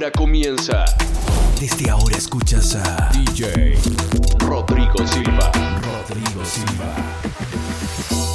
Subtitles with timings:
[0.00, 0.84] ahora comienza.
[1.60, 3.76] Desde ahora escuchas a DJ
[4.38, 5.52] Rodrigo Silva.
[5.82, 6.94] Rodrigo Silva.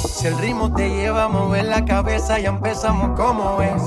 [0.08, 3.82] Si el ritmo te lleva a mover la cabeza, ya empezamos como es.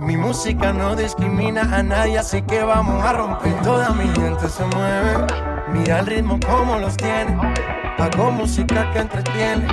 [0.00, 3.54] Mi música no discrimina a nadie, así que vamos a romper.
[3.62, 5.24] Toda mi gente se mueve.
[5.72, 7.38] Mira el ritmo como los tiene.
[7.98, 9.68] Hago música que entretiene.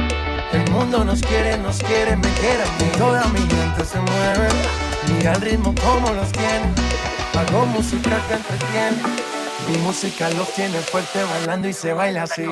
[0.54, 2.66] El mundo nos quiere, nos quiere, me quiere.
[3.00, 4.48] Toda mi gente se mueve.
[5.12, 6.95] Mira el ritmo como los tiene.
[7.38, 9.03] Hago música que entretiene.
[9.67, 12.45] Mi música los tiene fuerte bailando y se baila así.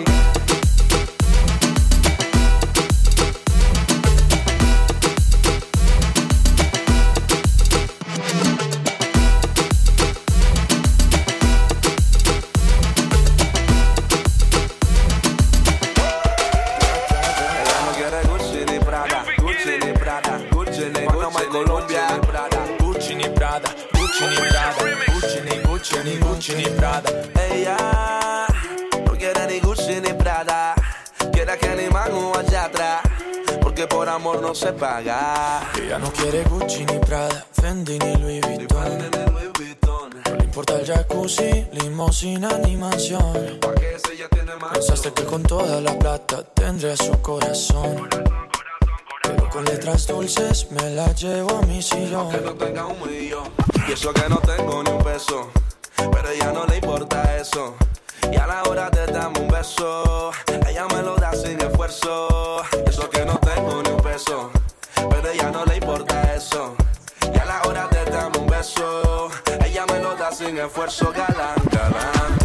[34.73, 35.71] Amor no se paga.
[35.81, 39.11] Ella no quiere Gucci ni Prada, Fendi ni Louis Vuitton.
[40.25, 43.59] No le importa el jacuzzi, limosina ni mansión.
[44.73, 48.07] Pensaste que con toda la plata tendría su corazón.
[49.23, 52.29] Pero con letras dulces me la llevo a mi que sillón.
[52.43, 53.51] no tenga un millón.
[53.87, 55.49] Y eso que no tengo ni un peso,
[55.95, 57.75] pero ella no le importa eso.
[58.31, 60.31] Y a la hora de darme un beso,
[60.67, 62.42] ella me lo da sin esfuerzo.
[70.53, 72.42] Sin esfuerzo, galán, galán.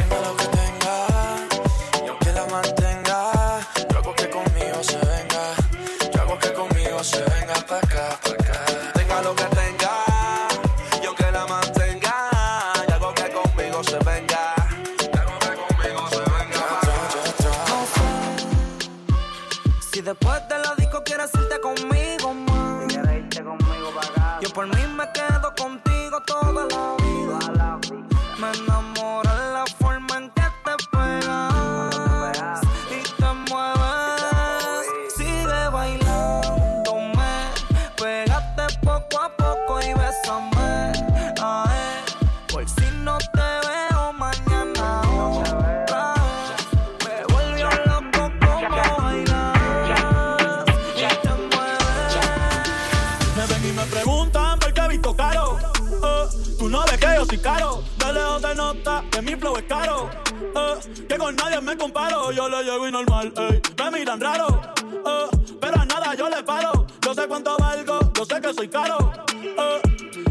[59.37, 60.11] Flow es caro.
[60.41, 62.31] Eh, que con nadie me comparo.
[62.33, 63.33] Yo le llego y normal.
[63.77, 64.61] Me miran raro.
[65.07, 65.29] eh,
[65.61, 66.87] pero a nada yo le paro.
[67.03, 69.13] Yo sé cuánto valgo, yo sé que soy caro.
[69.43, 69.83] eh,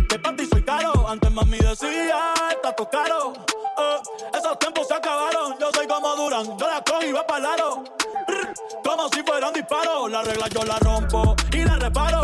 [0.10, 1.08] que para ti soy caro.
[1.08, 3.34] Antes mami decía, está todo caro.
[3.78, 3.98] eh,
[4.38, 5.56] esos tiempos se acabaron.
[5.60, 7.84] Yo soy como Duran, yo la cojo y va para lado.
[8.84, 12.22] Como si fuera un disparo, la regla yo la rompo y la reparo.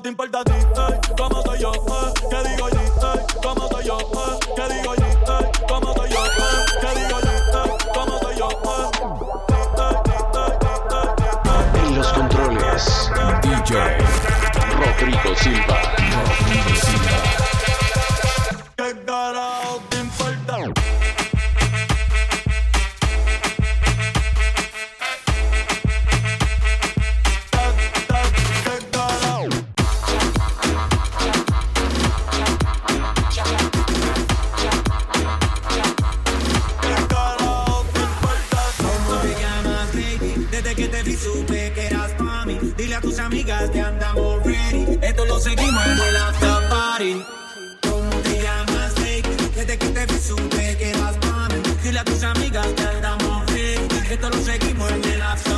[0.00, 0.87] Te importa a?
[41.48, 42.58] Te vi supe que eras pa' mí.
[42.76, 44.98] Dile a tus amigas que andamos ready.
[45.02, 47.22] Esto lo seguimos en el after party.
[47.82, 49.36] ¿Cómo te llamas, baby?
[49.54, 51.62] Desde que te vi supe que eras pa' mí.
[51.82, 53.88] Dile a tus amigas que andamos ready.
[54.10, 55.57] Esto lo seguimos en el after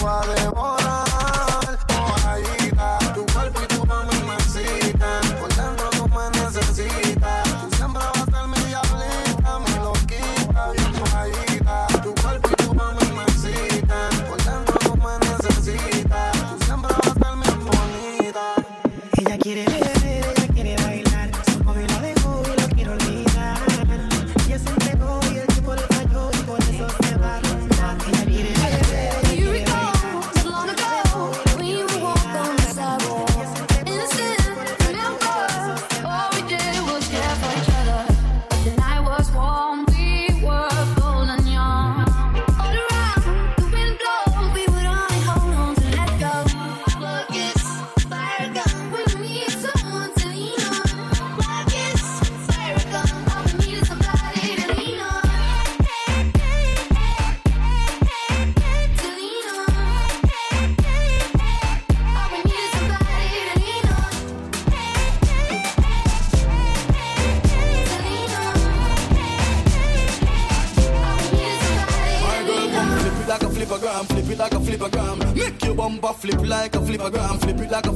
[0.00, 0.79] agua de boda.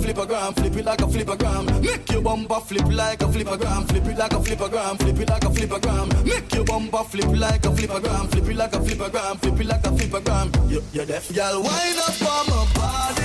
[0.04, 1.80] flippergram, flip it like a flippergram.
[1.80, 5.44] Make your bumper flip like a flippergram, flip it like a flippergram, flip it like
[5.44, 6.24] a flippergram.
[6.24, 9.86] Make your bumper flip like a flippergram, flip it like a flippergram, flip it like
[9.86, 10.70] a flippergram.
[10.70, 13.23] You, you're deaf, y'all wind up on my body.